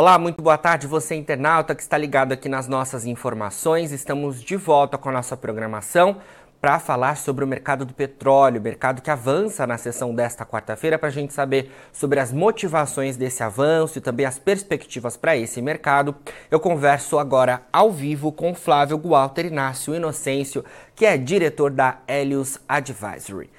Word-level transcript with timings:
Olá, 0.00 0.18
muito 0.18 0.40
boa 0.40 0.56
tarde, 0.56 0.86
você 0.86 1.14
internauta 1.14 1.74
que 1.74 1.82
está 1.82 1.98
ligado 1.98 2.32
aqui 2.32 2.48
nas 2.48 2.66
nossas 2.66 3.04
informações. 3.04 3.92
Estamos 3.92 4.42
de 4.42 4.56
volta 4.56 4.96
com 4.96 5.10
a 5.10 5.12
nossa 5.12 5.36
programação 5.36 6.16
para 6.58 6.78
falar 6.78 7.18
sobre 7.18 7.44
o 7.44 7.46
mercado 7.46 7.84
do 7.84 7.92
petróleo, 7.92 8.62
mercado 8.62 9.02
que 9.02 9.10
avança 9.10 9.66
na 9.66 9.76
sessão 9.76 10.14
desta 10.14 10.46
quarta-feira, 10.46 10.98
para 10.98 11.10
a 11.10 11.12
gente 11.12 11.34
saber 11.34 11.70
sobre 11.92 12.18
as 12.18 12.32
motivações 12.32 13.18
desse 13.18 13.42
avanço 13.42 13.98
e 13.98 14.00
também 14.00 14.24
as 14.24 14.38
perspectivas 14.38 15.18
para 15.18 15.36
esse 15.36 15.60
mercado. 15.60 16.16
Eu 16.50 16.58
converso 16.58 17.18
agora 17.18 17.60
ao 17.70 17.92
vivo 17.92 18.32
com 18.32 18.54
Flávio 18.54 18.96
Gualter 18.96 19.44
Inácio 19.44 19.94
Inocêncio, 19.94 20.64
que 20.94 21.04
é 21.04 21.18
diretor 21.18 21.70
da 21.70 21.98
Helios 22.08 22.58
Advisory. 22.66 23.50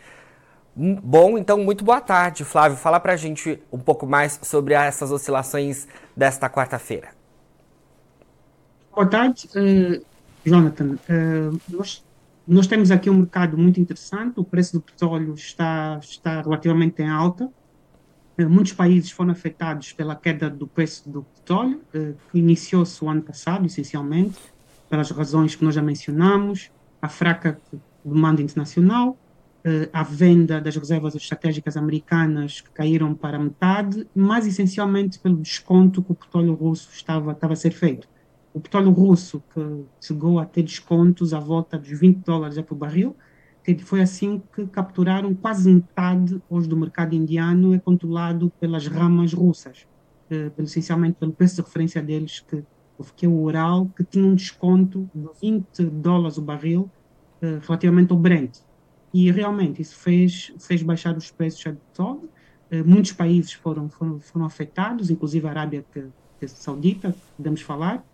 Hum, 0.76 0.96
bom, 1.04 1.38
então, 1.38 1.58
muito 1.58 1.84
boa 1.84 2.00
tarde, 2.00 2.46
Flávio. 2.46 2.78
Fala 2.78 3.00
para 3.00 3.14
a 3.14 3.18
gente 3.18 3.62
um 3.72 3.78
pouco 3.78 4.06
mais 4.08 4.40
sobre 4.42 4.74
essas 4.74 5.12
oscilações 5.12 5.88
desta 6.16 6.50
quarta-feira. 6.50 7.10
Boa 8.94 9.06
tarde, 9.06 9.50
uh, 9.56 10.06
Jonathan. 10.46 10.98
Uh, 11.10 11.60
nós, 11.70 12.06
nós 12.48 12.68
temos 12.68 12.90
aqui 12.90 13.10
um 13.10 13.18
mercado 13.18 13.58
muito 13.58 13.82
interessante. 13.82 14.40
O 14.40 14.46
preço 14.46 14.74
do 14.74 14.82
petróleo 14.82 15.34
está, 15.34 16.00
está 16.02 16.42
relativamente 16.42 17.02
em 17.02 17.10
alta. 17.10 17.50
Uh, 18.40 18.50
muitos 18.50 18.72
países 18.72 19.12
foram 19.12 19.32
afetados 19.32 19.92
pela 19.92 20.16
queda 20.16 20.50
do 20.50 20.68
preço 20.68 21.10
do 21.10 21.24
petróleo, 21.24 21.82
que 22.32 22.40
iniciou-se 22.40 23.04
o 23.04 23.10
ano 23.10 23.22
passado, 23.22 23.66
essencialmente, 23.66 24.40
pelas 24.90 25.12
razões 25.12 25.54
que 25.54 25.66
nós 25.66 25.76
já 25.76 25.82
mencionamos, 25.82 26.72
a 27.02 27.10
fraca 27.10 27.60
demanda 28.04 28.42
internacional, 28.42 29.18
uh, 29.66 29.90
à 29.94 30.04
venda 30.04 30.60
das 30.60 30.76
reservas 30.76 31.16
estratégicas 31.16 31.78
americanas 31.78 32.62
que 32.62 32.70
caíram 32.72 33.14
para 33.14 33.40
metade, 33.40 34.08
mas 34.14 34.46
essencialmente 34.46 35.20
pelo 35.20 35.38
desconto 35.38 36.04
que 36.04 36.12
o 36.12 36.16
petróleo 36.16 36.54
russo 36.54 36.90
estava, 36.92 37.32
estava 37.32 37.54
a 37.54 37.56
ser 37.56 37.72
feito. 37.72 38.08
O 38.54 38.60
petróleo 38.60 38.92
russo, 38.92 39.42
que 39.54 39.86
chegou 40.02 40.40
a 40.40 40.46
ter 40.46 40.64
descontos 40.64 41.34
à 41.34 41.40
volta 41.40 41.78
dos 41.78 41.98
20 41.98 42.18
dólares 42.18 42.60
por 42.62 42.76
barril, 42.76 43.16
foi 43.84 44.02
assim 44.02 44.42
que 44.54 44.66
capturaram 44.68 45.34
quase 45.36 45.72
metade 45.72 46.42
hoje 46.50 46.68
do 46.68 46.76
mercado 46.76 47.14
indiano, 47.14 47.74
é 47.74 47.80
controlado 47.80 48.52
pelas 48.60 48.88
ramas 48.88 49.34
russas, 49.34 49.86
uh, 50.32 50.62
essencialmente 50.62 51.18
pelo 51.20 51.32
preço 51.32 51.58
de 51.58 51.62
referência 51.62 52.02
deles, 52.02 52.42
que, 52.42 52.64
que 53.16 53.26
é 53.26 53.30
o 53.30 53.40
Ural, 53.40 53.88
que 53.96 54.04
tinha 54.04 54.26
um 54.26 54.36
desconto 54.36 55.10
de 55.14 55.30
20 55.40 55.84
dólares 55.86 56.38
o 56.38 56.42
barril 56.42 56.90
uh, 57.42 57.60
relativamente 57.66 58.12
ao 58.12 58.18
Brent 58.18 58.58
e 59.14 59.30
realmente 59.32 59.82
isso 59.82 59.96
fez, 59.96 60.54
fez 60.60 60.82
baixar 60.82 61.16
os 61.16 61.30
preços 61.32 61.60
de 61.60 61.72
petróleo. 61.72 62.30
Uh, 62.72 62.88
muitos 62.88 63.12
países 63.12 63.54
foram, 63.54 63.90
foram, 63.90 64.20
foram 64.20 64.46
afetados, 64.46 65.10
inclusive 65.10 65.46
a 65.48 65.50
Arábia 65.50 65.86
que, 65.92 66.06
que 66.40 66.48
Saudita, 66.48 67.14
podemos 67.36 67.62
falar, 67.62 68.06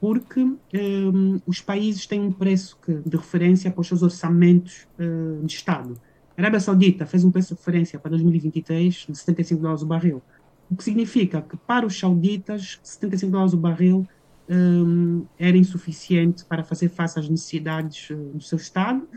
porque 0.00 0.40
um, 0.40 0.58
ehm, 0.72 1.40
os 1.46 1.60
países 1.60 2.06
têm 2.06 2.20
um 2.20 2.30
preço 2.30 2.78
que, 2.84 2.92
de 2.94 3.16
referência 3.16 3.70
para 3.70 3.80
os 3.80 3.88
seus 3.88 4.02
orçamentos 4.02 4.86
uh, 4.98 5.44
de 5.44 5.52
Estado. 5.52 5.98
A 6.36 6.40
Arábia 6.40 6.60
Saudita 6.60 7.06
fez 7.06 7.24
um 7.24 7.30
preço 7.30 7.54
de 7.54 7.60
referência 7.60 7.98
para 7.98 8.10
2023 8.10 9.06
de 9.08 9.16
75 9.16 9.60
dólares 9.60 9.82
o 9.82 9.86
barril, 9.86 10.22
o 10.70 10.76
que 10.76 10.84
significa 10.84 11.42
que 11.42 11.56
para 11.56 11.86
os 11.86 11.98
sauditas 11.98 12.78
75 12.82 13.32
dólares 13.32 13.54
o 13.54 13.56
barril 13.56 14.06
um, 14.48 14.54
ehm, 14.54 15.22
era 15.38 15.56
insuficiente 15.56 16.44
para 16.44 16.62
fazer 16.62 16.88
face 16.88 17.18
às 17.18 17.28
necessidades 17.28 18.10
uh, 18.10 18.14
do 18.34 18.42
seu 18.42 18.58
Estado 18.58 19.08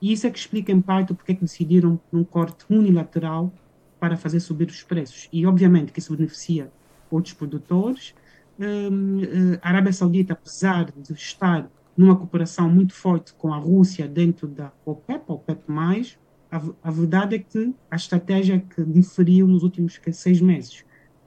e 0.00 0.12
isso 0.12 0.26
é 0.26 0.30
que 0.30 0.38
explica, 0.38 0.70
em 0.70 0.80
parte, 0.80 1.12
porque 1.12 1.32
é 1.32 1.34
que 1.34 1.42
decidiram 1.42 2.00
um 2.12 2.22
corte 2.22 2.64
unilateral 2.70 3.52
para 3.98 4.16
fazer 4.16 4.40
subir 4.40 4.68
os 4.68 4.82
preços. 4.82 5.28
E, 5.32 5.44
obviamente, 5.44 5.92
que 5.92 5.98
isso 5.98 6.14
beneficia 6.16 6.70
outros 7.10 7.34
produtores. 7.34 8.14
Um, 8.58 9.22
eh, 9.22 9.58
a 9.60 9.68
Arábia 9.68 9.92
Saudita, 9.92 10.32
apesar 10.34 10.90
de 10.92 11.12
estar 11.12 11.68
numa 11.96 12.14
cooperação 12.14 12.70
muito 12.70 12.92
forte 12.94 13.32
com 13.34 13.52
a 13.52 13.58
Rússia 13.58 14.06
dentro 14.06 14.46
da 14.46 14.72
OPEP, 14.84 15.24
OPEP+, 15.26 15.62
a, 16.50 16.62
a 16.82 16.90
verdade 16.90 17.34
é 17.34 17.38
que 17.40 17.74
a 17.90 17.96
estratégia 17.96 18.60
que 18.60 18.84
diferiu 18.84 19.48
nos 19.48 19.64
últimos 19.64 20.00
seis 20.12 20.40
meses. 20.40 20.84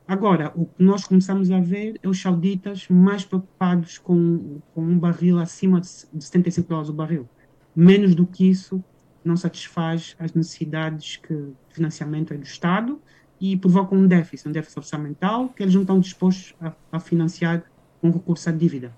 Agora, 0.07 0.51
o 0.55 0.65
que 0.65 0.83
nós 0.83 1.05
começamos 1.05 1.51
a 1.51 1.59
ver 1.59 1.99
é 2.01 2.07
os 2.07 2.21
sauditas 2.21 2.87
mais 2.89 3.23
preocupados 3.23 3.97
com, 3.97 4.59
com 4.73 4.81
um 4.81 4.97
barril 4.97 5.39
acima 5.39 5.79
de 5.79 5.87
75 5.87 6.67
dólares 6.67 6.89
o 6.89 6.93
barril 6.93 7.29
menos 7.75 8.15
do 8.15 8.25
que 8.25 8.49
isso 8.49 8.83
não 9.23 9.37
satisfaz 9.37 10.15
as 10.19 10.33
necessidades 10.33 11.17
que 11.17 11.53
financiamento 11.69 12.33
é 12.33 12.37
do 12.37 12.43
Estado 12.43 12.99
e 13.39 13.55
provoca 13.57 13.95
um 13.95 14.07
déficit, 14.07 14.49
um 14.49 14.51
déficit 14.51 14.79
orçamental 14.79 15.49
que 15.49 15.63
eles 15.63 15.73
não 15.73 15.81
estão 15.81 15.99
dispostos 15.99 16.55
a, 16.59 16.73
a 16.91 16.99
financiar 16.99 17.63
com 17.99 18.11
recurso 18.11 18.49
à 18.49 18.51
dívida. 18.51 18.93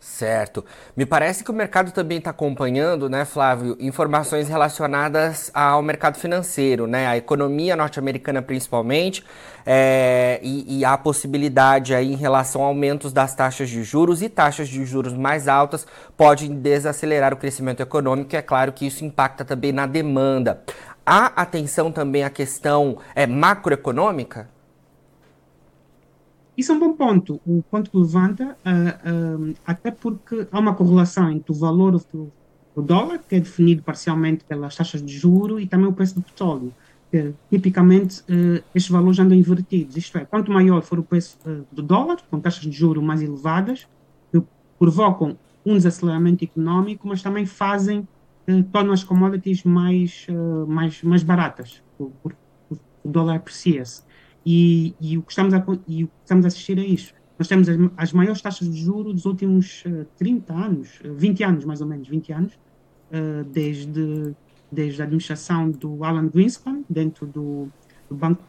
Certo. 0.00 0.64
Me 0.96 1.04
parece 1.04 1.44
que 1.44 1.50
o 1.50 1.54
mercado 1.54 1.92
também 1.92 2.16
está 2.16 2.30
acompanhando, 2.30 3.06
né, 3.06 3.26
Flávio, 3.26 3.76
informações 3.78 4.48
relacionadas 4.48 5.50
ao 5.52 5.82
mercado 5.82 6.16
financeiro, 6.16 6.86
né, 6.86 7.06
a 7.06 7.18
economia 7.18 7.76
norte-americana 7.76 8.40
principalmente, 8.40 9.22
é, 9.66 10.40
e, 10.42 10.78
e, 10.78 10.84
a 10.86 10.96
possibilidade 10.96 11.94
aí 11.94 12.10
em 12.10 12.16
relação 12.16 12.62
a 12.62 12.68
aumentos 12.68 13.12
das 13.12 13.34
taxas 13.34 13.68
de 13.68 13.84
juros 13.84 14.22
e 14.22 14.30
taxas 14.30 14.70
de 14.70 14.86
juros 14.86 15.12
mais 15.12 15.46
altas 15.46 15.86
podem 16.16 16.54
desacelerar 16.54 17.34
o 17.34 17.36
crescimento 17.36 17.80
econômico. 17.80 18.34
E 18.34 18.38
é 18.38 18.42
claro 18.42 18.72
que 18.72 18.86
isso 18.86 19.04
impacta 19.04 19.44
também 19.44 19.70
na 19.70 19.84
demanda. 19.84 20.62
Há 21.04 21.26
atenção 21.42 21.92
também 21.92 22.24
à 22.24 22.30
questão 22.30 22.96
é, 23.14 23.26
macroeconômica? 23.26 24.48
Isso 26.60 26.72
é 26.72 26.74
um 26.74 26.78
bom 26.78 26.92
ponto. 26.92 27.40
O 27.46 27.62
ponto 27.70 27.90
que 27.90 27.96
levanta, 27.96 28.54
uh, 28.66 29.48
uh, 29.48 29.54
até 29.66 29.90
porque 29.90 30.46
há 30.52 30.58
uma 30.58 30.74
correlação 30.74 31.30
entre 31.30 31.50
o 31.50 31.54
valor 31.54 31.92
do, 32.12 32.30
do, 32.76 32.82
dólar, 32.82 33.18
que 33.26 33.36
é 33.36 33.40
definido 33.40 33.82
parcialmente 33.82 34.44
pelas 34.44 34.76
taxas 34.76 35.02
de 35.02 35.10
juro, 35.10 35.58
e 35.58 35.66
também 35.66 35.86
o 35.86 35.92
preço 35.94 36.16
do 36.16 36.20
petróleo. 36.20 36.70
Que, 37.10 37.32
tipicamente, 37.50 38.20
uh, 38.20 38.62
estes 38.74 38.90
valores 38.90 39.18
andam 39.18 39.38
invertidos. 39.38 39.96
Isto 39.96 40.18
é, 40.18 40.26
quanto 40.26 40.52
maior 40.52 40.82
for 40.82 40.98
o 40.98 41.02
preço 41.02 41.38
do 41.72 41.80
dólar, 41.80 42.18
com 42.30 42.38
taxas 42.38 42.64
de 42.64 42.72
juro 42.72 43.00
mais 43.00 43.22
elevadas, 43.22 43.88
provocam 44.78 45.38
um 45.64 45.72
desaceleramento 45.72 46.44
econômico, 46.44 47.08
mas 47.08 47.22
também 47.22 47.46
fazem, 47.46 48.06
tornam 48.70 48.92
as 48.92 49.02
commodities 49.02 49.62
mais, 49.64 50.26
mais, 50.66 51.02
mais 51.02 51.22
baratas, 51.22 51.82
porque 52.22 52.36
o 53.04 53.08
dólar 53.08 53.36
aprecia-se. 53.36 54.02
E, 54.44 54.94
e, 55.00 55.18
o 55.18 55.22
que 55.22 55.32
estamos 55.32 55.52
a, 55.52 55.64
e 55.86 56.04
o 56.04 56.08
que 56.08 56.14
estamos 56.22 56.44
a 56.44 56.48
assistir 56.48 56.78
é 56.78 56.84
isso. 56.84 57.12
Nós 57.38 57.48
temos 57.48 57.68
as, 57.68 57.76
as 57.96 58.12
maiores 58.12 58.40
taxas 58.40 58.70
de 58.70 58.80
juros 58.80 59.14
dos 59.14 59.24
últimos 59.24 59.84
uh, 59.86 60.06
30 60.16 60.52
anos, 60.52 61.00
20 61.02 61.42
eh, 61.42 61.46
anos 61.46 61.64
mais 61.64 61.80
ou 61.80 61.86
menos, 61.86 62.08
20 62.08 62.32
anos, 62.32 62.54
uh, 62.54 63.44
desde, 63.44 64.34
desde 64.70 65.00
a 65.00 65.04
administração 65.04 65.70
do 65.70 66.04
Alan 66.04 66.28
Greenspan, 66.28 66.82
dentro 66.88 67.26
do, 67.26 67.68
do 68.08 68.14
Banco 68.14 68.42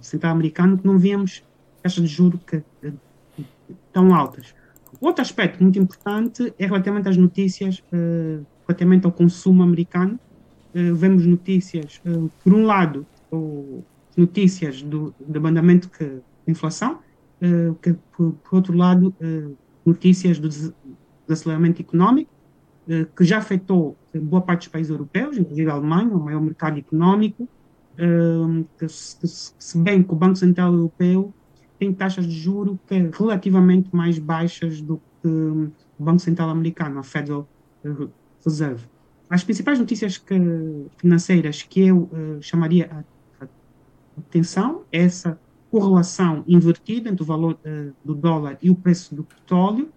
Central 0.00 0.32
Americano, 0.32 0.78
que 0.78 0.86
não 0.86 0.98
víamos 0.98 1.42
taxas 1.82 2.08
de 2.08 2.14
juros 2.14 2.40
que, 2.46 2.62
tão 3.92 4.14
altas. 4.14 4.54
Outro 5.00 5.22
aspecto 5.22 5.62
muito 5.62 5.78
importante 5.78 6.52
é 6.58 6.66
relativamente 6.66 7.08
às 7.08 7.16
notícias, 7.16 7.82
relativamente 8.66 9.04
ao 9.04 9.12
consumo 9.12 9.62
americano. 9.62 10.18
vemos 10.72 11.24
notícias, 11.24 12.00
por 12.42 12.54
um 12.54 12.64
lado, 12.64 13.06
o, 13.30 13.84
notícias 14.18 14.82
do, 14.82 15.14
do 15.20 15.46
andamento 15.46 15.88
que, 15.88 16.04
da 16.04 16.20
inflação, 16.48 16.98
uh, 17.40 17.74
que, 17.76 17.94
por, 18.16 18.32
por, 18.32 18.56
outro 18.56 18.76
lado, 18.76 19.14
uh, 19.20 19.56
notícias 19.86 20.38
do 20.38 20.48
desaceleramento 20.48 21.80
económico, 21.80 22.30
uh, 22.88 23.06
que 23.16 23.24
já 23.24 23.38
afetou 23.38 23.96
boa 24.14 24.42
parte 24.42 24.62
dos 24.62 24.68
países 24.68 24.90
europeus, 24.90 25.38
inclusive 25.38 25.70
a 25.70 25.74
Alemanha, 25.74 26.10
o 26.10 26.20
maior 26.20 26.40
mercado 26.40 26.78
económico, 26.78 27.48
que, 27.96 28.86
que, 28.86 29.26
se 29.26 29.76
bem 29.78 30.04
que 30.04 30.12
o 30.12 30.14
Banco 30.14 30.36
Central 30.36 30.72
Europeu 30.72 31.34
tem 31.80 31.92
taxas 31.92 32.28
de 32.28 32.32
juro 32.32 32.78
que 32.86 32.94
é 32.94 33.10
relativamente 33.12 33.88
mais 33.92 34.20
baixas 34.20 34.80
do 34.80 35.00
que 35.20 35.28
o 35.28 35.72
Banco 35.98 36.20
Central 36.20 36.48
Americano, 36.48 37.00
a 37.00 37.02
Federal 37.02 37.48
Reserve. 38.44 38.86
As 39.28 39.42
principais 39.42 39.80
notícias 39.80 40.16
que, 40.16 40.40
financeiras 40.96 41.64
que 41.64 41.88
eu 41.88 42.08
chamaria 42.40 43.04
atenção 44.18 44.84
essa 44.90 45.38
correlação 45.70 46.44
invertida 46.46 47.08
entre 47.08 47.22
o 47.22 47.26
valor 47.26 47.58
uh, 47.64 47.94
do 48.04 48.14
dólar 48.14 48.58
e 48.62 48.70
o 48.70 48.74
preço 48.74 49.14
do 49.14 49.22
petróleo 49.22 49.90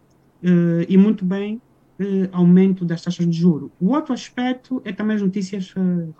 uh, 0.44 0.85
e 0.88 0.97
muito 0.97 1.23
bem 1.23 1.62
uh, 2.00 2.29
aumento 2.31 2.83
das 2.83 3.01
taxas 3.01 3.25
de 3.25 3.38
juro. 3.38 3.71
O 3.79 3.91
outro 3.91 4.13
aspecto 4.13 4.81
é 4.83 4.91
também 4.91 5.15
as 5.15 5.21
notícias 5.21 5.73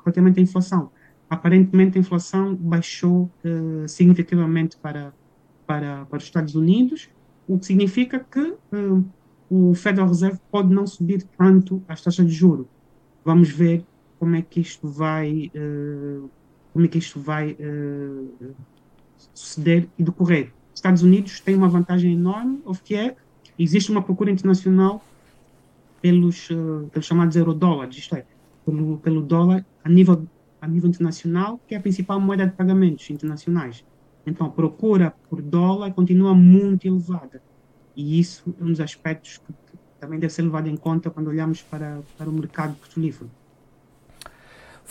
relativamente 0.04 0.40
à 0.40 0.44
inflação. 0.44 0.90
Aparentemente 1.30 1.98
a 1.98 2.02
inflação 2.02 2.56
baixou 2.56 3.32
significativamente 3.88 4.76
para, 4.76 5.14
para, 5.66 6.06
para 6.06 6.18
os 6.18 6.26
Estados 6.26 6.56
Unidos, 6.56 7.10
o 7.48 7.58
que 7.58 7.68
significa 7.68 8.20
que 8.20 8.54
o 9.50 9.74
Federal 9.74 10.10
Reserve 10.10 10.40
pode 10.52 10.74
não 10.74 10.86
subir 10.86 11.24
tanto 11.38 11.82
as 11.88 12.02
taxas 12.02 12.28
de 12.28 12.34
juro. 12.34 12.68
Vamos 13.24 13.50
ver 13.50 13.86
como 14.20 14.36
é 14.36 14.42
que 14.42 14.60
isto 14.60 14.90
vai 14.90 15.50
como 16.74 16.86
é 16.86 16.88
que 16.88 16.98
isto 16.98 17.20
vai 17.20 17.52
uh, 17.52 18.56
suceder 19.34 19.88
e 19.98 20.04
decorrer. 20.04 20.52
Estados 20.74 21.04
Unidos 21.04 21.40
têm 21.40 21.56
uma 21.56 21.70
vantagem 21.70 22.14
enorme, 22.14 22.62
o 22.66 22.74
que 22.74 22.96
é, 22.96 23.16
existe 23.58 23.92
uma 23.92 24.02
procura 24.02 24.32
internacional 24.32 25.04
pelos, 26.02 26.50
uh, 26.50 26.90
pelos 26.92 27.06
chamados 27.06 27.36
eurodólares, 27.36 27.98
isto 27.98 28.16
é, 28.16 28.26
pelo, 28.66 28.98
pelo 28.98 29.22
dólar 29.22 29.66
a 29.84 29.90
nível, 29.90 30.28
a 30.60 30.68
nível 30.68 30.90
internacional, 30.90 31.60
que 31.68 31.76
é 31.76 31.78
a 31.78 31.82
principal 31.82 32.20
moeda 32.20 32.48
de 32.48 32.54
pagamentos 32.54 33.10
internacionais. 33.10 33.84
Então, 34.26 34.48
a 34.48 34.50
procura 34.50 35.14
por 35.30 35.42
dólar 35.42 35.94
continua 35.94 36.34
muito 36.34 36.88
elevada. 36.88 37.42
E 37.96 38.20
isso 38.20 38.56
é 38.60 38.64
um 38.64 38.68
dos 38.68 38.80
aspectos 38.80 39.40
que 39.40 39.54
também 40.00 40.20
deve 40.20 40.32
ser 40.32 40.44
levado 40.44 40.68
em 40.68 40.78
conta 40.78 41.10
quando 41.10 41.28
olhamos 41.28 41.62
para, 41.62 42.02
para 42.18 42.30
o 42.30 42.34
mercado 42.34 42.76
petrolífero. 42.76 43.30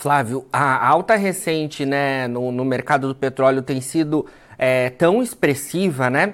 Flávio, 0.01 0.47
a 0.51 0.87
alta 0.87 1.15
recente 1.15 1.85
né, 1.85 2.27
no, 2.27 2.51
no 2.51 2.65
mercado 2.65 3.07
do 3.07 3.13
petróleo 3.13 3.61
tem 3.61 3.79
sido 3.79 4.25
é, 4.57 4.89
tão 4.89 5.21
expressiva, 5.21 6.09
né? 6.09 6.33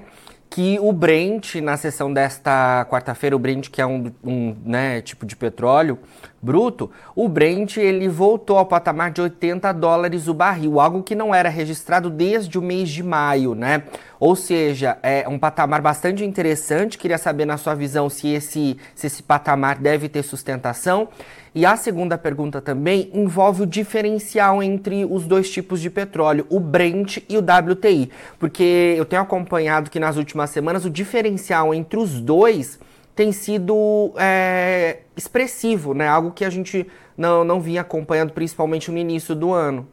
que 0.50 0.80
o 0.80 0.94
Brent, 0.94 1.56
na 1.56 1.76
sessão 1.76 2.14
desta 2.14 2.88
quarta-feira, 2.90 3.36
o 3.36 3.40
Brent, 3.40 3.70
que 3.70 3.82
é 3.82 3.86
um, 3.86 4.10
um 4.24 4.56
né, 4.66 5.02
tipo 5.02 5.26
de 5.26 5.36
petróleo 5.36 6.00
bruto, 6.42 6.90
o 7.16 7.28
Brent 7.28 7.78
ele 7.78 8.08
voltou 8.08 8.58
ao 8.58 8.66
patamar 8.66 9.12
de 9.12 9.22
80 9.22 9.72
dólares 9.74 10.28
o 10.28 10.34
barril, 10.34 10.80
algo 10.80 11.04
que 11.04 11.16
não 11.16 11.34
era 11.34 11.50
registrado 11.50 12.10
desde 12.10 12.58
o 12.58 12.62
mês 12.62 12.90
de 12.90 13.04
maio, 13.04 13.56
né? 13.56 13.84
Ou 14.20 14.36
seja, 14.36 14.98
é 15.04 15.28
um 15.28 15.38
patamar 15.38 15.82
bastante 15.82 16.24
interessante. 16.24 16.98
Queria 16.98 17.18
saber, 17.18 17.46
na 17.46 17.58
sua 17.58 17.76
visão, 17.76 18.10
se 18.10 18.30
esse, 18.30 18.78
se 18.96 19.08
esse 19.08 19.22
patamar 19.22 19.78
deve 19.78 20.10
ter 20.10 20.24
sustentação. 20.24 21.10
E 21.54 21.66
a 21.66 21.76
segunda 21.76 22.18
pergunta 22.18 22.62
também 22.62 23.10
envolve 23.14 23.64
o 23.64 23.66
diferencial 23.66 24.62
entre 24.62 25.06
os 25.06 25.26
dois 25.26 25.50
tipos 25.50 25.82
de 25.82 25.90
petróleo, 25.90 26.46
o 26.50 26.60
Brent 26.60 27.18
e 27.28 27.36
o 27.36 27.40
WTI, 27.40 28.12
porque 28.38 28.94
eu 28.96 29.06
tenho 29.06 29.24
acompanhado 29.24 29.90
que 29.90 30.00
nas 30.00 30.18
últimas 30.18 30.52
semanas 30.52 30.86
o 30.86 30.90
diferencial 30.90 31.74
entre 31.74 31.98
os 31.98 32.22
dois 32.22 32.80
tem 33.18 33.32
sido 33.32 34.14
é, 34.16 35.02
expressivo, 35.16 35.96
né? 35.96 36.08
Algo 36.08 36.30
que 36.32 36.46
a 36.46 36.52
gente 36.52 36.86
não, 37.18 37.44
não 37.44 37.60
vinha 37.60 37.82
acompanhando, 37.82 38.32
principalmente 38.32 38.92
no 38.92 38.98
início 38.98 39.34
do 39.34 39.52
ano. 39.52 39.88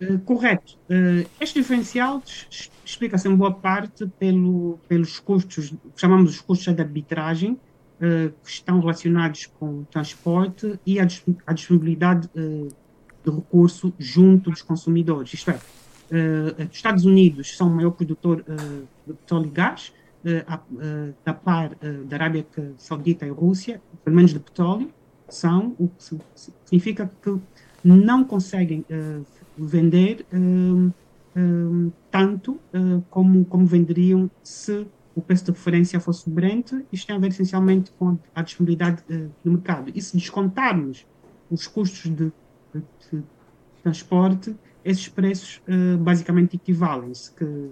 Uh, 0.00 0.18
correto. 0.20 0.78
Uh, 0.88 1.28
este 1.38 1.60
diferencial 1.60 2.22
explica-se 2.82 3.28
em 3.28 3.36
boa 3.36 3.52
parte 3.52 4.06
pelo, 4.18 4.78
pelos 4.88 5.20
custos, 5.20 5.74
chamamos 5.94 6.30
os 6.30 6.40
custos 6.40 6.74
de 6.74 6.80
arbitragem, 6.80 7.52
uh, 7.52 8.32
que 8.42 8.50
estão 8.50 8.80
relacionados 8.80 9.44
com 9.44 9.80
o 9.80 9.86
transporte 9.90 10.80
e 10.86 10.98
a, 10.98 11.06
a 11.46 11.52
disponibilidade 11.52 12.30
de 12.34 13.30
recurso 13.30 13.92
junto 13.98 14.50
dos 14.50 14.62
consumidores. 14.62 15.34
Isto 15.34 15.50
é, 15.50 15.58
os 16.64 16.76
Estados 16.76 17.04
Unidos 17.04 17.56
são 17.56 17.68
o 17.68 17.70
maior 17.76 17.92
produtor 17.92 18.44
de 19.06 19.12
petróleo 19.14 19.46
e 19.46 19.50
gás, 19.50 19.92
da 21.24 21.34
par 21.34 21.74
da 22.06 22.16
Arábia 22.16 22.46
Saudita 22.76 23.26
e 23.26 23.30
Rússia, 23.30 23.82
pelo 24.04 24.16
menos 24.16 24.32
de 24.32 24.38
petróleo, 24.38 24.90
são, 25.28 25.74
o 25.78 25.88
que 25.88 26.18
significa 26.34 27.10
que 27.22 27.40
não 27.84 28.24
conseguem 28.24 28.84
vender 29.56 30.26
tanto 32.10 32.60
como, 33.10 33.44
como 33.44 33.66
venderiam 33.66 34.30
se 34.42 34.86
o 35.14 35.20
preço 35.20 35.44
de 35.46 35.50
referência 35.50 36.00
fosse 36.00 36.28
o 36.28 36.30
Brent, 36.30 36.72
isto 36.90 37.06
tem 37.06 37.16
a 37.16 37.18
ver 37.18 37.28
essencialmente 37.28 37.90
com 37.98 38.18
a 38.34 38.42
disponibilidade 38.42 39.02
no 39.44 39.52
mercado. 39.52 39.90
E 39.94 40.00
se 40.00 40.16
descontarmos 40.16 41.06
os 41.50 41.66
custos 41.66 42.10
de, 42.10 42.32
de, 42.72 43.22
transporte, 43.82 44.56
esses 44.84 45.08
preços 45.08 45.60
basicamente 46.00 46.56
equivalem-se, 46.56 47.32
que, 47.32 47.70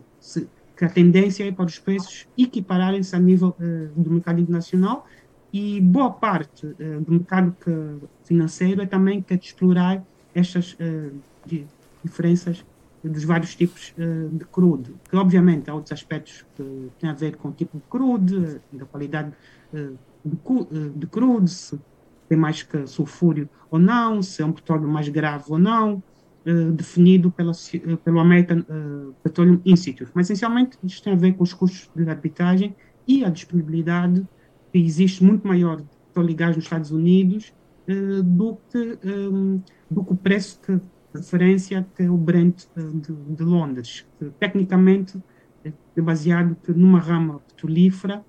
que, 0.80 0.84
a 0.86 0.88
tendência 0.88 1.46
é 1.46 1.52
para 1.52 1.66
os 1.66 1.78
preços 1.78 2.26
equipararem-se 2.36 3.14
a 3.14 3.18
nível 3.18 3.54
uh, 3.60 4.00
do 4.00 4.10
mercado 4.10 4.40
internacional 4.40 5.06
e 5.52 5.80
boa 5.80 6.10
parte 6.10 6.64
do 6.64 7.12
mercado 7.12 7.56
que, 7.60 8.06
financeiro 8.24 8.80
é 8.82 8.86
também 8.86 9.20
que 9.20 9.34
é 9.34 9.36
de 9.36 9.46
explorar 9.46 10.00
estas 10.32 10.76
diferenças 12.04 12.64
dos 13.02 13.24
vários 13.24 13.54
tipos 13.54 13.94
uh, 13.98 14.28
de 14.28 14.44
crudo, 14.44 14.98
que 15.08 15.16
obviamente 15.16 15.70
há 15.70 15.74
outros 15.74 15.92
aspectos 15.92 16.44
que 16.54 16.90
têm 16.98 17.08
a 17.08 17.14
ver 17.14 17.36
com 17.36 17.48
o 17.48 17.52
tipo 17.52 17.78
de 17.78 17.84
crudo, 17.88 18.60
da 18.72 18.84
qualidade 18.84 19.32
uh, 19.72 19.98
de, 20.24 20.36
uh, 20.36 20.90
de 20.94 21.06
crudo, 21.06 21.48
se 21.48 21.80
tem 22.28 22.36
mais 22.36 22.62
que 22.62 22.86
sulfúrio 22.86 23.48
ou 23.70 23.78
não, 23.78 24.22
se 24.22 24.42
é 24.42 24.44
um 24.44 24.52
petróleo 24.52 24.86
mais 24.86 25.08
grave 25.08 25.44
ou 25.48 25.58
não, 25.58 26.02
definido 26.74 27.30
pela, 27.30 27.52
pelo 28.04 28.18
American 28.18 28.64
Petroleum 29.22 29.60
Institute. 29.64 30.10
Mas 30.14 30.26
essencialmente 30.26 30.78
isto 30.82 31.04
tem 31.04 31.12
a 31.12 31.16
ver 31.16 31.34
com 31.34 31.42
os 31.42 31.52
custos 31.52 31.90
de 31.94 32.08
arbitragem 32.08 32.74
e 33.06 33.24
a 33.24 33.28
disponibilidade 33.28 34.26
que 34.72 34.78
existe 34.78 35.22
muito 35.22 35.46
maior 35.46 35.76
de 35.76 35.88
petróleo 36.06 36.30
e 36.30 36.34
gás 36.34 36.56
nos 36.56 36.64
Estados 36.64 36.90
Unidos 36.90 37.52
do 38.24 38.58
que, 38.70 38.98
um, 39.04 39.60
do 39.90 40.04
que 40.04 40.12
o 40.12 40.16
preço 40.16 40.60
que 40.60 40.80
referência 41.14 41.86
que 41.96 42.04
é 42.04 42.10
o 42.10 42.16
Brent 42.16 42.64
eh, 42.76 42.80
de, 42.80 43.34
de 43.34 43.42
Londres, 43.42 44.06
que 44.18 44.30
tecnicamente 44.38 45.18
é 45.64 46.00
baseado 46.00 46.56
numa 46.68 47.00
rama 47.00 47.40
petrolífera 47.40 48.24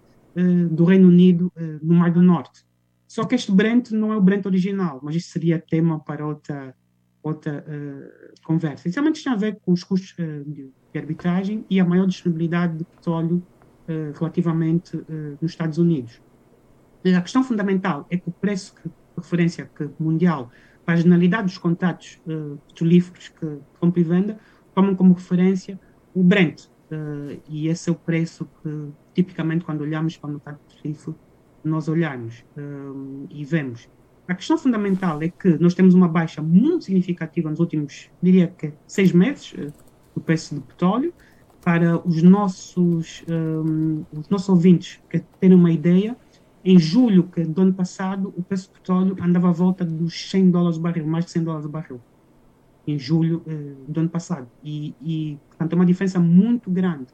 do 0.71 0.85
Reino 0.85 1.09
Unido 1.09 1.51
no 1.81 1.95
Mar 1.95 2.11
do 2.11 2.21
Norte. 2.21 2.65
Só 3.07 3.25
que 3.25 3.35
este 3.35 3.51
Brent 3.51 3.91
não 3.91 4.13
é 4.13 4.17
o 4.17 4.21
Brent 4.21 4.45
original, 4.45 4.99
mas 5.03 5.15
isso 5.15 5.29
seria 5.29 5.59
tema 5.59 5.99
para 5.99 6.25
outra, 6.25 6.73
outra 7.23 7.63
uh, 7.67 8.43
conversa. 8.43 8.87
Essencialmente 8.87 9.23
tem 9.23 9.31
a 9.31 9.35
ver 9.35 9.59
com 9.63 9.71
os 9.71 9.83
custos 9.83 10.15
de, 10.17 10.71
de, 10.91 10.99
arbitragem 10.99 11.65
e 11.69 11.79
a 11.79 11.85
maior 11.85 12.07
disponibilidade 12.07 12.77
de 12.77 12.83
petróleo 12.83 13.41
relativamente 14.17 14.95
nos 15.41 15.51
Estados 15.51 15.77
Unidos. 15.77 16.21
A 17.05 17.21
questão 17.21 17.43
fundamental 17.43 18.05
é 18.09 18.15
que 18.15 18.29
o 18.29 18.31
preço 18.31 18.73
que, 18.75 18.89
referência 19.17 19.69
que, 19.75 19.89
mundial 19.99 20.49
para 20.85 20.95
a 20.95 20.97
generalidade 20.97 21.45
dos 21.45 21.57
contratos 21.57 22.19
uh, 22.27 22.57
petrolíferos 22.67 23.29
que 23.29 23.59
compra 23.79 23.99
e 23.99 24.03
venda, 24.03 24.39
tomam 24.73 24.95
como 24.95 25.13
referência 25.13 25.79
o 26.13 26.23
Brent. 26.23 26.65
Uh, 26.91 27.41
e 27.47 27.67
esse 27.67 27.89
é 27.89 27.93
o 27.93 27.95
preço 27.95 28.47
que, 28.61 28.89
tipicamente, 29.13 29.63
quando 29.63 29.81
olhamos 29.81 30.17
para 30.17 30.29
o 30.29 30.33
mercado 30.33 30.59
petrolífero, 30.67 31.17
nós 31.63 31.87
olhamos 31.87 32.43
uh, 32.57 33.27
e 33.29 33.45
vemos. 33.45 33.89
A 34.31 34.33
questão 34.33 34.57
fundamental 34.57 35.21
é 35.21 35.27
que 35.27 35.57
nós 35.57 35.73
temos 35.73 35.93
uma 35.93 36.07
baixa 36.07 36.41
muito 36.41 36.85
significativa 36.85 37.49
nos 37.49 37.59
últimos, 37.59 38.09
diria 38.23 38.47
que, 38.47 38.71
seis 38.87 39.11
meses 39.11 39.51
uh, 39.51 39.73
do 40.15 40.21
preço 40.21 40.55
do 40.55 40.61
petróleo. 40.61 41.13
Para 41.61 41.97
os 42.07 42.23
nossos, 42.23 43.25
um, 43.29 44.05
os 44.09 44.29
nossos 44.29 44.47
ouvintes 44.47 45.01
que 45.09 45.19
terem 45.37 45.57
uma 45.57 45.69
ideia, 45.69 46.15
em 46.63 46.79
julho 46.79 47.23
que, 47.23 47.43
do 47.43 47.61
ano 47.61 47.73
passado, 47.73 48.33
o 48.37 48.41
preço 48.41 48.69
do 48.69 48.75
petróleo 48.75 49.17
andava 49.21 49.49
à 49.49 49.51
volta 49.51 49.83
dos 49.83 50.29
100 50.29 50.49
dólares 50.49 50.77
o 50.77 50.79
barril, 50.79 51.05
mais 51.05 51.25
de 51.25 51.31
100 51.31 51.43
dólares 51.43 51.65
o 51.65 51.69
barril. 51.69 52.01
Em 52.87 52.97
julho 52.97 53.43
eh, 53.45 53.73
do 53.85 53.99
ano 53.99 54.09
passado. 54.09 54.47
E, 54.63 54.95
e, 55.01 55.37
portanto, 55.49 55.73
é 55.73 55.75
uma 55.75 55.85
diferença 55.85 56.21
muito 56.21 56.71
grande. 56.71 57.07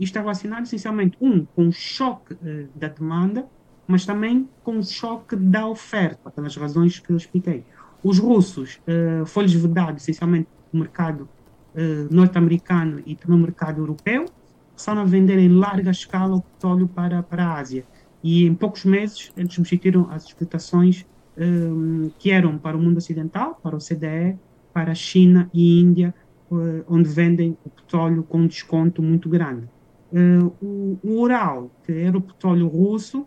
Isto 0.00 0.10
está 0.10 0.20
relacionado, 0.22 0.64
essencialmente, 0.64 1.16
um, 1.20 1.44
com 1.44 1.68
o 1.68 1.72
choque 1.72 2.36
eh, 2.44 2.66
da 2.74 2.88
demanda, 2.88 3.46
mas 3.86 4.06
também 4.06 4.48
com 4.62 4.78
o 4.78 4.84
choque 4.84 5.36
da 5.36 5.66
oferta, 5.66 6.30
pelas 6.30 6.56
razões 6.56 6.98
que 6.98 7.10
eu 7.10 7.16
expliquei. 7.16 7.64
Os 8.02 8.18
russos 8.18 8.80
eh, 8.86 9.22
foram-lhes 9.26 9.54
vedados, 9.54 10.02
essencialmente, 10.02 10.48
no 10.72 10.80
mercado 10.80 11.28
eh, 11.74 12.06
norte-americano 12.10 13.02
e 13.06 13.14
também 13.14 13.38
no 13.38 13.44
mercado 13.44 13.80
europeu, 13.80 14.26
passaram 14.74 15.02
a 15.02 15.04
vender 15.04 15.38
em 15.38 15.48
larga 15.48 15.90
escala 15.90 16.36
o 16.36 16.42
petróleo 16.42 16.88
para, 16.88 17.22
para 17.22 17.46
a 17.46 17.58
Ásia 17.58 17.84
e 18.24 18.46
em 18.46 18.54
poucos 18.54 18.86
meses 18.86 19.30
eles 19.36 19.52
substituíram 19.52 20.08
as 20.10 20.24
exportações 20.24 21.04
um, 21.36 22.10
que 22.18 22.30
eram 22.30 22.56
para 22.56 22.74
o 22.74 22.80
mundo 22.80 22.96
ocidental, 22.96 23.60
para 23.62 23.76
o 23.76 23.78
CDE, 23.78 24.38
para 24.72 24.92
a 24.92 24.94
China 24.94 25.50
e 25.52 25.78
Índia, 25.78 26.14
uh, 26.50 26.84
onde 26.88 27.08
vendem 27.08 27.58
o 27.62 27.68
petróleo 27.68 28.22
com 28.22 28.38
um 28.38 28.46
desconto 28.46 29.02
muito 29.02 29.28
grande. 29.28 29.68
Uh, 30.10 30.52
o, 30.62 30.98
o, 31.02 31.20
Ural, 31.20 31.70
que 31.84 31.92
era 31.92 32.16
o 32.16 32.20
petróleo 32.20 32.66
russo, 32.66 33.26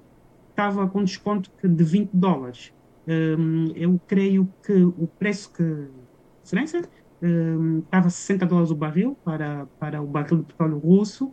estava 0.57 0.87
com 0.87 1.03
desconto 1.03 1.51
de 1.63 1.83
20 1.83 2.09
dólares. 2.11 2.73
Um, 3.07 3.71
eu 3.75 4.01
creio 4.07 4.49
que 4.65 4.73
o 4.73 5.07
preço 5.19 5.53
que 5.53 5.87
diferença 6.43 6.81
um, 7.21 7.79
estava 7.79 8.09
60 8.09 8.45
dólares 8.47 8.71
o 8.71 8.75
barril 8.75 9.17
para, 9.23 9.67
para 9.79 10.01
o 10.01 10.07
barril 10.07 10.39
de 10.39 10.43
petróleo 10.45 10.79
russo 10.79 11.31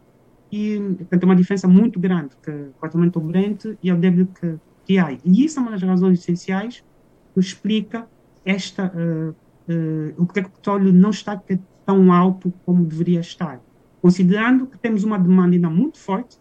e 0.52 0.78
portanto, 0.78 1.22
é 1.22 1.26
uma 1.26 1.34
diferença 1.34 1.66
muito 1.66 1.98
grande 1.98 2.36
que, 2.42 2.50
relativamente 2.78 3.16
ao 3.16 3.24
Brent 3.24 3.64
e 3.82 3.90
ao 3.90 3.96
WTI. 3.96 5.20
E 5.24 5.44
isso 5.44 5.58
é 5.58 5.62
uma 5.62 5.70
das 5.72 5.82
razões 5.82 6.20
essenciais 6.20 6.84
que 7.32 7.40
explica 7.40 8.06
esta, 8.44 8.92
uh, 8.94 9.30
uh, 9.30 10.22
o 10.22 10.26
que 10.26 10.40
o 10.40 10.50
petróleo 10.50 10.92
não 10.92 11.10
está 11.10 11.42
tão 11.84 12.12
alto 12.12 12.52
como 12.64 12.84
deveria 12.84 13.20
estar. 13.20 13.60
Considerando 14.00 14.66
que 14.66 14.78
temos 14.78 15.02
uma 15.02 15.18
demanda 15.18 15.56
ainda 15.56 15.70
muito 15.70 15.98
forte, 15.98 16.38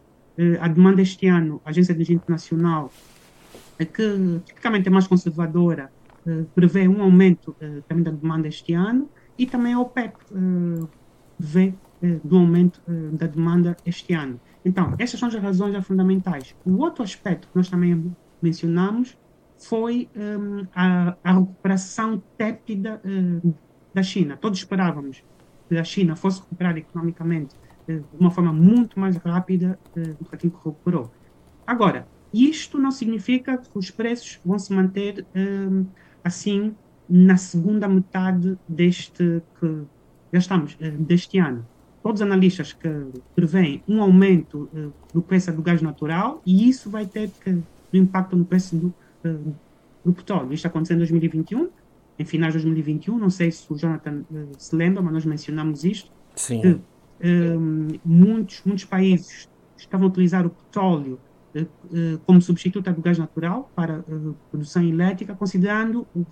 a 0.60 0.68
demanda 0.68 1.02
este 1.02 1.28
ano, 1.28 1.62
a 1.66 1.70
Agência 1.70 1.94
de 1.94 2.00
Energia 2.00 2.16
Internacional, 2.16 2.92
que 3.78 4.42
tipicamente 4.46 4.88
é 4.88 4.92
mais 4.92 5.08
conservadora, 5.08 5.92
prevê 6.56 6.88
um 6.88 7.02
aumento 7.04 7.56
também 7.88 8.04
da 8.04 8.12
demanda 8.12 8.48
este 8.48 8.74
ano, 8.74 9.10
e 9.38 9.46
também 9.46 9.74
a 9.74 9.80
OPEP 9.80 10.16
vê 11.38 11.74
do 12.24 12.38
aumento 12.38 12.82
da 13.12 13.28
demanda 13.28 13.78
este 13.86 14.14
ano. 14.14 14.40
Então, 14.66 14.96
essas 14.98 15.20
são 15.20 15.30
as 15.30 15.36
razões 15.36 15.86
fundamentais. 15.86 16.56
O 16.66 16.78
outro 16.78 17.04
aspecto 17.04 17.48
que 17.48 17.56
nós 17.56 17.70
também 17.70 18.16
mencionamos 18.42 19.18
foi 19.58 20.10
um, 20.16 20.66
a, 20.76 21.16
a, 21.24 21.34
recuperação 21.34 22.22
tépida 22.38 23.02
uh, 23.04 23.56
da 23.94 24.04
China. 24.04 24.38
Todos 24.38 24.60
esperávamos 24.60 25.24
que 25.70 25.78
a 25.78 25.84
China 25.84 26.16
fosse 26.16 26.42
recuperar 26.42 26.78
economicamente 26.78 27.56
de 27.88 28.04
uma 28.20 28.32
forma 28.32 28.54
muito 28.54 29.00
mais 29.00 29.16
rápida 29.18 29.80
uh, 29.96 30.14
do 30.16 30.26
que 30.26 30.36
aquilo 30.36 30.52
que 30.52 30.58
recuperou. 30.58 31.12
Agora, 31.66 32.08
isto 32.34 32.78
não 32.78 32.92
significa 32.92 33.58
que 33.58 33.78
os 33.78 33.92
preços 33.92 34.40
vão 34.44 34.58
se 34.58 34.74
manter 34.74 35.26
um, 35.36 35.86
assim 36.24 36.76
na 37.08 37.38
segunda 37.38 37.88
metade 37.88 38.58
deste 38.68 39.42
que 39.60 39.84
já 40.32 40.40
estamos 40.40 40.76
deste 41.00 41.38
ano. 41.38 41.66
Todos 42.02 42.22
os 42.22 42.28
analistas 42.28 42.74
que 42.74 42.90
prevêem 43.36 43.84
um 43.88 44.02
aumento 44.02 44.70
do 45.14 45.22
preço 45.22 45.52
do 45.54 45.62
gás 45.62 45.82
natural 45.82 46.42
e 46.46 46.68
isso 46.68 46.90
vai 46.90 47.06
ter 47.06 47.30
que, 47.30 47.52
um 47.52 47.64
impacto 47.94 48.36
no 48.36 48.44
preço 48.44 48.76
do 48.76 48.94
do 50.04 50.14
petróleo. 50.14 50.54
Isto 50.54 50.68
aconteceu 50.68 50.96
em 50.96 51.00
2021, 51.00 51.70
em 52.20 52.26
finais 52.26 52.54
de 52.54 52.60
2021. 52.60 53.18
Não 53.18 53.30
sei 53.30 53.52
se 53.52 53.72
o 53.72 53.78
Jonathan 53.78 54.24
se 54.58 54.76
lembra, 54.76 55.02
mas 55.02 55.14
nós 55.14 55.26
mencionamos 55.26 55.84
isto. 55.84 56.12
Sim. 56.36 56.62
Que, 56.62 56.80
um, 57.24 57.88
eh, 57.94 58.00
muitos, 58.04 58.62
muitos 58.66 58.86
países 58.86 59.50
estavam 59.78 60.08
a 60.08 60.10
utilizar 60.10 60.46
o 60.46 60.50
petróleo 60.50 61.20
uh, 61.56 62.20
como 62.26 62.42
substituto 62.42 62.92
do 62.92 63.02
gás 63.02 63.18
natural 63.18 63.72
para 63.76 64.04
produção 64.50 64.84
elétrica, 64.84 65.36
considerando 65.36 66.08
o, 66.16 66.26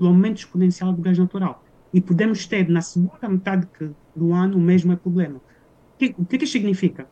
o 0.00 0.06
aumento 0.06 0.38
exponencial 0.38 0.92
do 0.92 1.02
gás 1.02 1.18
natural. 1.18 1.64
E 1.92 2.00
podemos 2.00 2.46
ter 2.46 2.68
na 2.68 2.80
segunda 2.80 3.28
metade 3.28 3.68
do 4.14 4.32
ano 4.32 4.56
o 4.56 4.60
mesmo 4.60 4.96
problema. 4.96 5.36
O 5.36 5.98
que, 5.98 6.14
o 6.18 6.24
que, 6.24 6.38
que 6.38 6.46
significa? 6.46 7.06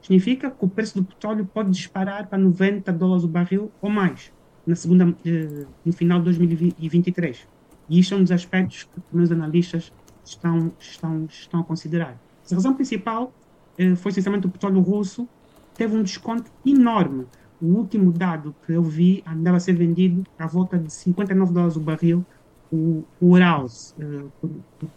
Significa 0.00 0.50
que 0.50 0.64
o 0.64 0.68
preço 0.68 1.00
do 1.00 1.04
petróleo 1.04 1.44
pode 1.44 1.70
disparar 1.70 2.28
para 2.28 2.38
90 2.38 2.92
dólares 2.92 3.24
o 3.24 3.28
barril 3.28 3.72
ou 3.82 3.90
mais 3.90 4.32
na 4.66 4.74
segunda, 4.74 5.16
eh, 5.24 5.66
no 5.84 5.92
final 5.92 6.18
de 6.18 6.24
2023. 6.24 7.48
E 7.88 8.00
isto 8.00 8.14
é 8.14 8.16
um 8.16 8.22
dos 8.22 8.32
aspectos 8.32 8.84
que 8.84 9.16
meus 9.16 9.30
analistas 9.30 9.92
estão, 10.24 10.72
estão, 10.78 11.26
estão 11.26 11.60
a 11.60 11.64
considerar. 11.64 12.20
A 12.50 12.54
razão 12.54 12.74
principal 12.74 13.32
eh, 13.78 13.94
foi, 13.94 14.12
sinceramente, 14.12 14.46
o 14.46 14.50
petróleo 14.50 14.80
russo 14.80 15.28
teve 15.74 15.96
um 15.96 16.02
desconto 16.02 16.50
enorme. 16.64 17.26
O 17.60 17.66
último 17.66 18.12
dado 18.12 18.54
que 18.64 18.72
eu 18.72 18.82
vi 18.82 19.22
andava 19.26 19.56
a 19.56 19.60
ser 19.60 19.74
vendido 19.74 20.24
à 20.38 20.46
volta 20.46 20.78
de 20.78 20.92
59 20.92 21.52
dólares 21.52 21.76
o 21.76 21.80
barril. 21.80 22.24
O, 22.72 23.04
Urals, 23.20 23.94
eh, 23.98 24.48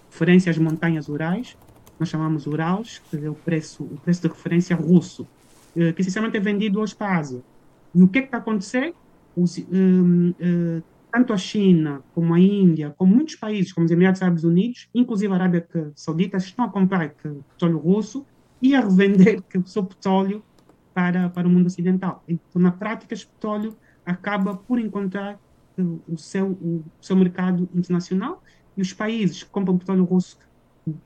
referência 0.10 0.50
às 0.50 0.58
montanhas 0.58 1.08
Urais, 1.08 1.56
nós 2.00 2.10
chamamos 2.10 2.48
Urals, 2.48 3.00
que 3.10 3.18
é 3.18 3.30
o 3.30 3.36
preço, 3.36 3.84
o 3.84 3.98
preço 4.04 4.22
de 4.22 4.28
referência 4.28 4.76
russo, 4.76 5.28
que 5.96 6.04
sinceramente 6.04 6.36
é 6.36 6.40
vendido 6.40 6.80
hoje 6.80 6.96
para 6.96 7.10
a 7.10 7.18
Ásia. 7.18 7.42
E 7.94 8.02
o 8.02 8.08
que 8.08 8.20
é 8.20 8.22
que 8.22 8.28
está 8.28 8.38
a 8.38 8.40
acontecer? 8.40 8.94
os, 9.36 9.58
uh, 9.58 10.84
tanto 11.12 11.34
a 11.34 11.38
China 11.38 12.04
como 12.14 12.34
a 12.34 12.40
Índia, 12.40 12.94
como 12.98 13.16
muitos 13.16 13.36
países, 13.36 13.74
como 13.74 13.86
os 13.86 13.92
Emirados 13.92 14.22
Árabes 14.22 14.44
Unidos, 14.44 14.90
inclusive 14.94 15.32
a 15.34 15.36
Arábia 15.36 15.68
Saudita, 15.96 16.38
estão 16.38 16.66
a 16.66 16.70
comprar 16.70 17.10
petróleo 17.10 17.78
russo 17.78 18.26
e 18.62 18.76
a 18.76 18.82
revender 18.82 19.42
o 19.56 19.68
seu 19.68 19.84
petróleo 19.84 20.44
para, 20.94 21.30
para 21.30 21.48
o 21.48 21.52
mundo 21.52 21.68
ocidental. 21.68 22.24
Então, 22.28 22.62
na 22.62 22.72
prática, 22.72 23.14
esse 23.14 23.26
petróleo 23.26 23.76
acaba 24.06 24.56
por 24.56 24.80
encontrar 24.80 25.40
o 26.08 26.18
seu, 26.18 26.52
o 26.52 26.84
seu 27.02 27.16
mercado 27.16 27.70
internacional 27.74 28.44
e 28.76 28.82
os 28.82 28.92
países 28.94 29.44
que 29.44 29.50
compram 29.50 29.78
petróleo 29.78 30.04
russo 30.04 30.38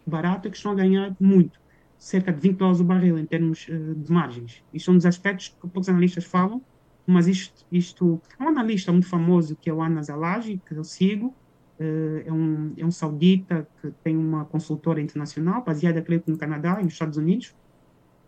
barato 0.05 0.47
é 0.47 0.51
que 0.51 0.57
estão 0.57 0.71
a 0.71 0.75
ganhar 0.75 1.15
muito, 1.19 1.59
cerca 1.97 2.31
de 2.31 2.39
20 2.39 2.57
dólares 2.57 2.79
o 2.79 2.83
barril 2.83 3.17
em 3.17 3.25
termos 3.25 3.67
uh, 3.67 3.95
de 3.95 4.11
margens. 4.11 4.63
Isto 4.73 4.85
são 4.85 4.93
um 4.93 4.97
dos 4.97 5.05
aspectos 5.05 5.49
que 5.49 5.67
poucos 5.67 5.89
analistas 5.89 6.23
falam, 6.23 6.61
mas 7.05 7.27
isto, 7.27 7.65
isto 7.71 8.21
um 8.39 8.47
analista 8.47 8.91
muito 8.91 9.07
famoso 9.07 9.55
que 9.55 9.69
é 9.69 9.73
o 9.73 9.81
Anas 9.81 10.09
Alagi, 10.09 10.61
que 10.65 10.73
eu 10.73 10.83
sigo, 10.83 11.33
eh, 11.79 12.23
é 12.25 12.31
um, 12.31 12.73
é 12.77 12.85
um 12.85 12.91
saudita 12.91 13.67
que 13.81 13.91
tem 14.03 14.15
uma 14.15 14.45
consultora 14.45 15.01
internacional, 15.01 15.63
baseada, 15.63 16.01
creio 16.01 16.23
no 16.27 16.37
Canadá 16.37 16.77
e 16.79 16.83
nos 16.83 16.93
Estados 16.93 17.17
Unidos, 17.17 17.53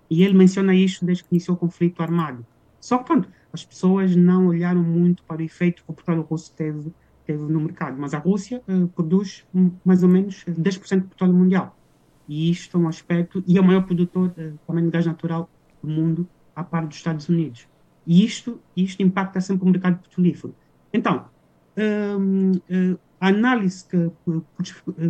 e 0.10 0.24
ele 0.24 0.34
menciona 0.34 0.74
isto 0.76 1.06
desde 1.06 1.24
que 1.24 1.30
iniciou 1.32 1.56
o 1.56 1.60
conflito 1.60 2.02
armado. 2.02 2.46
Só 2.80 2.98
que, 2.98 3.06
pronto, 3.06 3.30
as 3.52 3.64
pessoas 3.66 4.16
não 4.16 4.48
olharam 4.48 4.84
muito 4.84 5.24
para 5.24 5.42
o 5.42 5.46
efeito 5.46 5.84
que 5.84 5.92
o 5.92 5.94
petróleo 5.94 6.22
russo 6.22 6.54
teve, 6.56 6.94
teve 7.26 7.44
no 7.44 7.60
mercado, 7.62 7.98
mas 8.00 8.14
a 8.14 8.20
Rússia 8.20 8.62
uh, 8.68 8.88
produz 8.90 9.46
mais 9.84 10.04
ou 10.04 10.10
menos 10.10 10.44
10% 10.46 11.02
do 11.02 11.08
petróleo 11.08 11.34
mundial. 11.34 11.78
E 12.28 12.52
isto 12.52 12.78
é 12.78 12.80
um 12.80 12.88
aspecto, 12.88 13.44
e 13.48 13.58
é 13.58 13.62
o 13.62 13.64
maior 13.64 13.86
produtor 13.86 14.34
uh, 14.38 14.60
também 14.68 14.84
de 14.84 14.92
gás 14.92 15.06
natural 15.06 15.50
do 15.82 15.90
mundo, 15.90 16.28
a 16.56 16.64
par 16.64 16.86
dos 16.86 16.98
Estados 16.98 17.28
Unidos. 17.30 17.68
E 18.06 18.24
isto, 18.24 18.60
isto 18.76 19.02
impacta 19.02 19.42
sempre 19.42 19.66
o 19.68 19.70
mercado 19.70 20.00
petrolífero. 20.02 20.56
Então, 20.94 21.26
hum, 21.78 22.52
hum, 22.70 22.98
a 23.20 23.28
análise 23.30 23.84
que, 23.86 24.12
por, 24.24 24.42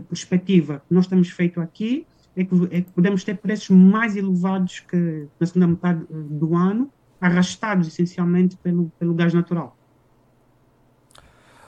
perspectiva 0.08 0.82
que 0.88 0.94
nós 0.94 1.08
temos 1.08 1.30
feito 1.30 1.60
aqui 1.60 2.08
é 2.36 2.44
que, 2.44 2.56
é 2.72 2.82
que, 2.82 2.92
podemos 2.92 3.24
ter 3.24 3.38
preços 3.38 3.70
mais 3.70 4.16
elevados 4.16 4.80
que 4.82 5.28
na 5.40 5.48
segunda 5.48 5.68
metade 5.68 6.04
eh, 6.10 6.14
do 6.30 6.56
ano, 6.56 6.92
arrastados 7.20 7.88
essencialmente 7.88 8.58
pelo, 8.58 8.92
pelo 9.00 9.14
gás 9.14 9.34
natural. 9.34 9.75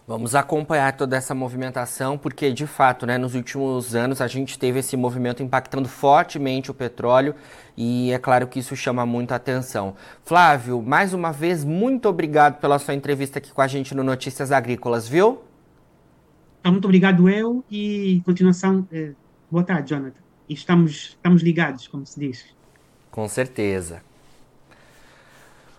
Vamos 0.08 0.36
acompanhar 0.36 0.96
toda 0.96 1.18
essa 1.18 1.36
movimentação, 1.36 2.18
porque 2.18 2.54
de 2.54 2.66
fato, 2.66 3.06
né, 3.06 3.18
nos 3.18 3.36
últimos 3.36 3.94
anos 3.94 4.22
a 4.22 4.28
gente 4.28 4.58
teve 4.58 4.80
esse 4.80 4.96
movimento 4.96 5.44
impactando 5.44 5.90
fortemente 5.90 6.72
o 6.72 6.74
petróleo 6.74 7.36
e 7.76 8.10
é 8.14 8.18
claro 8.18 8.48
que 8.48 8.60
isso 8.60 8.74
chama 8.74 9.06
muito 9.06 9.34
atenção. 9.34 9.96
Flávio, 10.24 10.82
mais 10.82 11.14
uma 11.14 11.34
vez, 11.34 11.66
muito 11.66 12.08
obrigado 12.08 12.58
pela 12.62 12.80
sua 12.80 12.94
entrevista 12.94 13.40
aqui 13.40 13.52
com 13.52 13.62
a 13.62 13.68
gente 13.68 13.94
no 13.94 14.02
Notícias 14.02 14.50
Agrícolas, 14.50 15.10
viu? 15.10 15.42
Tá, 16.64 16.72
muito 16.72 16.86
obrigado 16.86 17.28
eu 17.28 17.62
e 17.70 18.22
continuação, 18.24 18.88
eh, 18.94 19.12
boa 19.52 19.66
tarde, 19.66 19.90
Jonathan. 19.90 20.22
Estamos, 20.48 21.18
estamos 21.18 21.42
ligados, 21.42 21.86
como 21.86 22.06
se 22.06 22.18
diz. 22.18 22.46
Com 23.12 23.28
certeza. 23.28 24.02